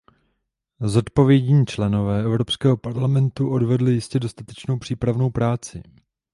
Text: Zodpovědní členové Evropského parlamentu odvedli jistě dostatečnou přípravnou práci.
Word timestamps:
Zodpovědní 0.79 1.65
členové 1.65 2.23
Evropského 2.23 2.77
parlamentu 2.77 3.49
odvedli 3.49 3.91
jistě 3.93 4.19
dostatečnou 4.19 4.77
přípravnou 4.77 5.29
práci. 5.29 5.83